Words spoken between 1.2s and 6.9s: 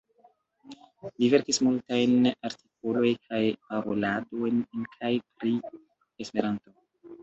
Li verkis multajn artikoloj kaj paroladojn en kaj pri Esperanto.